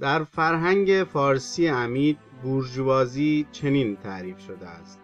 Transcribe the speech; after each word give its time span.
در 0.00 0.24
فرهنگ 0.24 1.04
فارسی 1.12 1.66
عمید 1.66 2.18
بورژوازی 2.42 3.46
چنین 3.52 3.96
تعریف 3.96 4.38
شده 4.38 4.68
است 4.68 5.00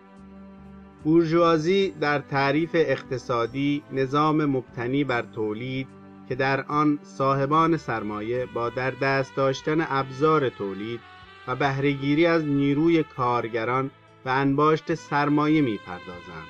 بورژوازی 1.04 1.90
در 2.00 2.18
تعریف 2.18 2.70
اقتصادی 2.74 3.82
نظام 3.92 4.44
مبتنی 4.44 5.04
بر 5.04 5.22
تولید 5.22 5.88
که 6.28 6.34
در 6.34 6.62
آن 6.62 6.98
صاحبان 7.02 7.76
سرمایه 7.76 8.46
با 8.46 8.68
در 8.70 8.90
دست 8.90 9.36
داشتن 9.36 9.86
ابزار 9.88 10.48
تولید 10.48 11.00
و 11.48 11.56
بهرهگیری 11.56 12.26
از 12.26 12.44
نیروی 12.44 13.02
کارگران 13.02 13.90
و 14.24 14.28
انباشت 14.28 14.94
سرمایه 14.94 15.60
می 15.60 15.78
پردازند. 15.86 16.48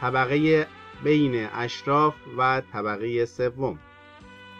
طبقه 0.00 0.66
بین 1.04 1.48
اشراف 1.54 2.14
و 2.38 2.62
طبقه 2.72 3.24
سوم 3.24 3.78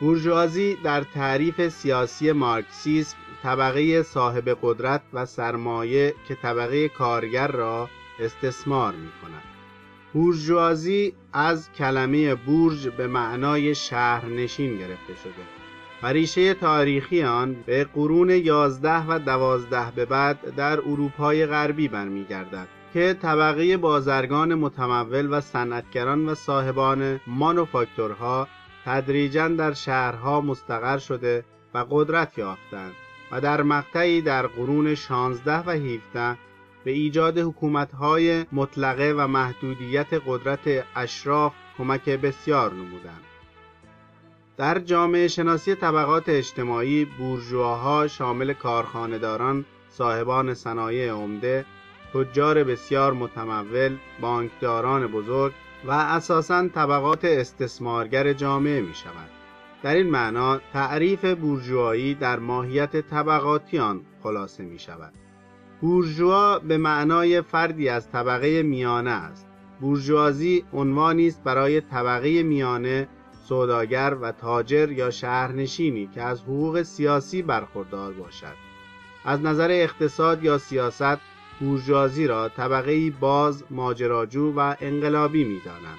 بورژوازی 0.01 0.75
در 0.75 1.03
تعریف 1.15 1.69
سیاسی 1.69 2.33
مارکسیسم 2.33 3.17
طبقه 3.43 4.03
صاحب 4.03 4.59
قدرت 4.63 5.03
و 5.13 5.27
سرمایه 5.27 6.15
که 6.29 6.35
طبقه 6.35 6.89
کارگر 6.89 7.49
را 7.49 7.89
استثمار 8.21 8.93
می 8.93 9.11
کند. 9.23 9.43
بورژوازی 10.13 11.13
از 11.33 11.73
کلمه 11.73 12.35
بورژ 12.35 12.87
به 12.87 13.07
معنای 13.07 13.75
شهرنشین 13.75 14.79
گرفته 14.79 15.15
شده 15.23 15.33
و 16.03 16.07
ریشه 16.07 16.55
تاریخی 16.55 17.23
آن 17.23 17.57
به 17.67 17.85
قرون 17.85 18.31
یازده 18.31 19.07
و 19.09 19.19
دوازده 19.19 19.91
به 19.97 20.05
بعد 20.05 20.55
در 20.57 20.81
اروپای 20.81 21.47
غربی 21.47 21.89
برمیگردد 21.89 22.69
که 22.95 23.17
طبقه 23.23 23.77
بازرگان 23.77 24.55
متمول 24.55 25.29
و 25.31 25.41
صنعتگران 25.41 26.29
و 26.29 26.35
صاحبان 26.35 27.21
مانوفاکتورها 27.27 28.49
تدریجا 28.85 29.49
در 29.49 29.73
شهرها 29.73 30.41
مستقر 30.41 30.99
شده 30.99 31.45
و 31.75 31.87
قدرت 31.91 32.39
یافتند 32.39 32.93
و 33.33 33.41
در 33.41 33.63
مقطعی 33.63 34.23
در 34.23 34.47
قرون 34.47 34.95
16 34.95 35.59
و 35.59 35.71
17 35.71 36.39
به 36.85 36.91
ایجاد 36.91 37.39
حکومت‌های 37.39 38.47
مطلقه 38.53 39.15
و 39.17 39.27
محدودیت 39.27 40.07
قدرت 40.27 40.85
اشراف 40.97 41.53
کمک 41.79 42.09
بسیار 42.09 42.73
نمودند. 42.73 43.25
در 44.57 44.79
جامعه 44.79 45.29
شناسی 45.29 45.75
طبقات 45.75 46.29
اجتماعی 46.29 47.05
بورژواها 47.05 48.07
شامل 48.07 48.53
کارخانهداران، 48.53 49.65
صاحبان 49.89 50.55
صنایع 50.55 51.13
عمده، 51.13 51.65
تجار 52.15 52.65
بسیار 52.65 53.13
متمول، 53.13 53.97
بانکداران 54.21 55.07
بزرگ 55.07 55.53
و 55.85 55.91
اساساً 55.91 56.69
طبقات 56.69 57.25
استثمارگر 57.25 58.33
جامعه 58.33 58.81
می 58.81 58.95
شود. 58.95 59.31
در 59.83 59.95
این 59.95 60.11
معنا 60.11 60.61
تعریف 60.73 61.25
بورژوایی 61.25 62.15
در 62.15 62.39
ماهیت 62.39 62.97
طبقاتی 62.97 63.79
آن 63.79 64.01
خلاصه 64.23 64.65
می 64.65 64.79
شود. 64.79 65.13
بورژوا 65.81 66.59
به 66.59 66.79
معنای 66.79 67.43
فردی 67.43 67.89
از 67.89 68.11
طبقه 68.11 68.63
میانه 68.63 69.11
است. 69.11 69.47
بورژوازی 69.81 70.65
عنوانی 70.73 71.27
است 71.29 71.45
برای 71.45 71.81
طبقه 71.81 72.43
میانه 72.43 73.09
سوداگر 73.45 74.17
و 74.21 74.33
تاجر 74.33 74.93
یا 74.93 75.11
شهرنشینی 75.11 76.07
که 76.07 76.23
از 76.23 76.43
حقوق 76.43 76.83
سیاسی 76.83 77.43
برخوردار 77.43 78.13
باشد. 78.13 78.55
از 79.25 79.41
نظر 79.41 79.69
اقتصاد 79.71 80.45
یا 80.45 80.59
سیاست 80.59 81.19
بورژوازی 81.61 82.27
را 82.27 82.49
طبقه 82.49 83.11
باز، 83.11 83.65
ماجراجو 83.71 84.53
و 84.57 84.75
انقلابی 84.81 85.45
می‌دانند. 85.45 85.99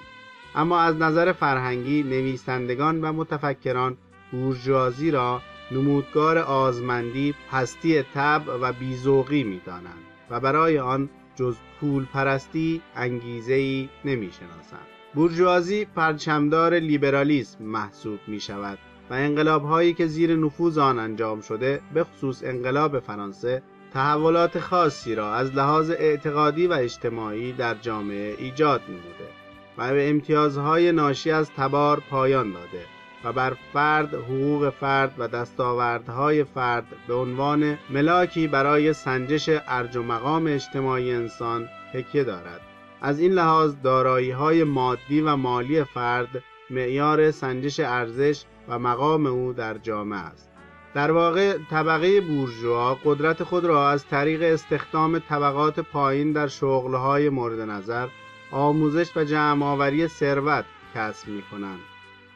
اما 0.56 0.80
از 0.80 0.96
نظر 0.96 1.32
فرهنگی 1.32 2.04
نویسندگان 2.04 3.02
و 3.02 3.14
متفکران 3.14 3.98
بورژوازی 4.32 5.12
را 5.12 5.42
نمودگار 5.72 6.38
آزمندی، 6.38 7.36
پستی 7.52 8.02
طبع 8.02 8.54
و 8.62 8.74
بیزوقی 8.74 9.44
می 9.44 9.62
دانند 9.66 10.04
و 10.30 10.40
برای 10.40 10.80
آن 10.80 11.10
جز 11.36 11.56
پول 11.80 12.06
پرستی 12.06 12.82
انگیزه 12.96 13.54
ای 13.54 13.90
نمی 14.06 14.32
شناسند. 14.32 14.88
بورژوازی 15.16 15.86
پرچمدار 15.86 16.74
لیبرالیسم 16.74 17.64
محسوب 17.64 18.20
می 18.28 18.40
شود 18.40 18.78
و 19.10 19.14
انقلاب 19.14 19.64
هایی 19.64 19.94
که 19.94 20.08
زیر 20.08 20.36
نفوذ 20.36 20.78
آن 20.78 21.00
انجام 21.00 21.42
شده 21.42 21.82
به 21.94 22.04
خصوص 22.04 22.44
انقلاب 22.44 23.00
فرانسه 23.00 23.62
تحولات 23.94 24.60
خاصی 24.60 25.16
را 25.16 25.36
از 25.36 25.56
لحاظ 25.56 25.90
اعتقادی 25.90 26.68
و 26.68 26.74
اجتماعی 26.74 27.54
در 27.54 27.74
جامعه 27.74 28.36
ایجاد 28.38 28.82
نموده 28.88 29.30
و 29.78 29.94
به 29.94 30.10
امتیازهای 30.10 30.92
ناشی 30.92 31.32
از 31.32 31.52
تبار 31.58 32.00
پایان 32.10 32.52
داده 32.52 32.86
و 33.24 33.34
بر 33.34 33.54
فرد 33.74 34.14
حقوق 34.14 34.70
فرد 34.70 35.14
و 35.18 35.28
دستاوردهای 35.28 36.44
فرد 36.44 36.86
به 37.08 37.14
عنوان 37.14 37.78
ملاکی 37.90 38.48
برای 38.48 38.94
سنجش 38.94 39.50
ارج 39.68 39.98
و 39.98 40.04
مقام 40.04 40.48
اجتماعی 40.48 41.12
انسان 41.12 41.70
تکیه 41.94 42.24
دارد. 42.24 42.62
از 43.02 43.20
این 43.20 43.32
لحاظ 43.32 43.76
دارایی 43.84 44.32
های 44.32 44.64
مادی 44.64 45.22
و 45.22 45.36
مالی 45.36 45.84
فرد 45.84 46.44
معیار 46.70 47.32
سنجش 47.32 47.80
ارزش 47.80 48.44
و 48.68 48.80
مقام 48.80 49.26
او 49.26 49.54
در 49.54 49.78
جامعه 49.78 50.20
است. 50.20 50.50
در 50.94 51.12
واقع 51.12 51.58
طبقه 51.72 52.22
بورژوا 52.22 52.98
قدرت 53.06 53.44
خود 53.44 53.66
را 53.66 53.90
از 53.90 54.06
طریق 54.06 54.42
استخدام 54.42 55.20
طبقات 55.20 55.80
پایین 55.80 56.32
در 56.32 56.48
شغلهای 56.48 57.30
مورد 57.30 57.60
نظر 57.60 58.08
آموزش 58.52 59.18
و 59.18 59.24
جمع 59.24 59.66
آوری 59.66 60.08
ثروت 60.08 60.66
کسب 60.96 61.28
می 61.28 61.42
کنند. 61.52 61.80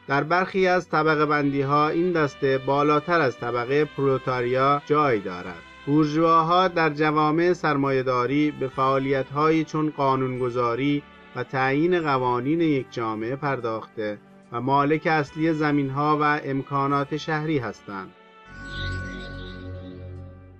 در 0.06 0.22
برخی 0.22 0.66
از 0.66 0.88
طبقه 0.88 1.26
بندی 1.26 1.62
ها 1.62 1.88
این 1.88 2.12
دسته 2.12 2.58
بالاتر 2.58 3.20
از 3.20 3.38
طبقه 3.38 3.84
پرولتاریا 3.84 4.82
جای 4.86 5.20
دارد. 5.20 5.62
بورژواها 5.86 6.68
در 6.68 6.90
جوامع 6.90 7.52
سرمایهداری 7.52 8.50
به 8.50 8.68
فعالیت 8.68 9.30
هایی 9.30 9.64
چون 9.64 9.90
قانونگذاری 9.96 11.02
و 11.36 11.44
تعیین 11.44 12.00
قوانین 12.00 12.60
یک 12.60 12.86
جامعه 12.90 13.36
پرداخته 13.36 14.18
و 14.52 14.60
مالک 14.60 15.06
اصلی 15.06 15.52
زمین 15.52 15.90
ها 15.90 16.18
و 16.20 16.40
امکانات 16.44 17.16
شهری 17.16 17.58
هستند. 17.58 18.12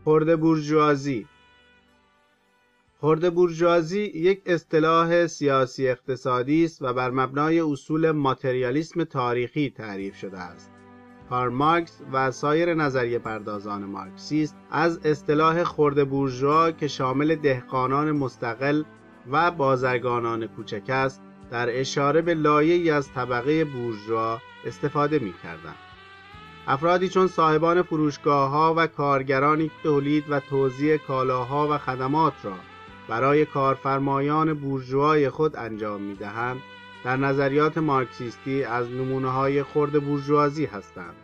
خرد 0.04 0.40
بورژوازی 0.40 1.26
خرد 3.00 3.34
بورژوازی 3.34 4.00
یک 4.00 4.42
اصطلاح 4.46 5.26
سیاسی 5.26 5.88
اقتصادی 5.88 6.64
است 6.64 6.82
و 6.82 6.92
بر 6.92 7.10
مبنای 7.10 7.60
اصول 7.60 8.10
ماتریالیسم 8.10 9.04
تاریخی 9.04 9.70
تعریف 9.70 10.16
شده 10.16 10.38
است. 10.38 10.70
کار 11.30 11.48
مارکس 11.48 12.00
و 12.12 12.30
سایر 12.30 12.74
نظریه 12.74 13.18
پردازان 13.18 13.84
مارکسیست 13.84 14.56
از 14.70 15.06
اصطلاح 15.06 15.64
خرد 15.64 16.10
بورژوا 16.10 16.70
که 16.70 16.88
شامل 16.88 17.34
دهقانان 17.34 18.12
مستقل 18.12 18.82
و 19.30 19.50
بازرگانان 19.50 20.46
کوچک 20.46 20.90
است 20.90 21.22
در 21.50 21.80
اشاره 21.80 22.22
به 22.22 22.34
لایه‌ای 22.34 22.90
از 22.90 23.12
طبقه 23.12 23.64
بورژوا 23.64 24.38
استفاده 24.66 25.18
می 25.18 25.34
کردن. 25.42 25.74
افرادی 26.66 27.08
چون 27.08 27.26
صاحبان 27.26 27.82
فروشگاه 27.82 28.50
ها 28.50 28.74
و 28.76 28.86
کارگرانی 28.86 29.70
تولید 29.82 30.24
و 30.28 30.40
توزیع 30.40 30.96
کالاها 30.96 31.68
و 31.70 31.78
خدمات 31.78 32.32
را 32.42 32.54
برای 33.08 33.44
کارفرمایان 33.44 34.54
بورژوای 34.54 35.30
خود 35.30 35.56
انجام 35.56 36.00
می 36.00 36.14
دهند 36.14 36.60
در 37.04 37.16
نظریات 37.16 37.78
مارکسیستی 37.78 38.64
از 38.64 38.90
نمونه 38.90 39.30
های 39.30 39.62
خرد 39.62 40.04
بورژوازی 40.04 40.64
هستند. 40.64 41.14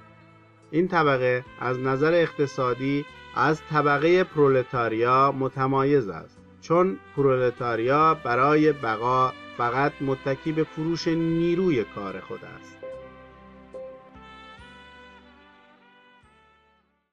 این 0.71 0.89
طبقه 0.89 1.45
از 1.61 1.79
نظر 1.79 2.13
اقتصادی 2.13 3.05
از 3.35 3.63
طبقه 3.71 4.25
پرولتاریا 4.25 5.33
متمایز 5.33 6.09
است 6.09 6.39
چون 6.61 6.99
پرولتاریا 7.17 8.15
برای 8.15 8.73
بقا 8.73 9.33
فقط 9.57 9.93
متکی 10.01 10.53
به 10.53 10.65
فروش 10.65 11.09
نیروی 11.09 11.85
کار 11.85 12.21
خود 12.21 12.41
است. 12.45 12.90